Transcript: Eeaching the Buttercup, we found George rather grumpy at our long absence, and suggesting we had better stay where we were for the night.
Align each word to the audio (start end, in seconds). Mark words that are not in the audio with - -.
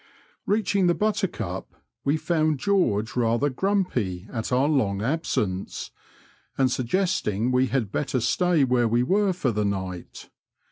Eeaching 0.51 0.87
the 0.87 0.95
Buttercup, 0.95 1.75
we 2.03 2.17
found 2.17 2.57
George 2.57 3.15
rather 3.15 3.51
grumpy 3.51 4.27
at 4.33 4.51
our 4.51 4.67
long 4.67 5.03
absence, 5.03 5.91
and 6.57 6.71
suggesting 6.71 7.51
we 7.51 7.67
had 7.67 7.91
better 7.91 8.19
stay 8.19 8.63
where 8.63 8.87
we 8.87 9.03
were 9.03 9.31
for 9.31 9.51
the 9.51 9.63
night. 9.63 10.31